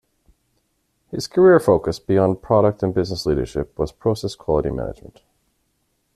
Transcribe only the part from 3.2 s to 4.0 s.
leadership was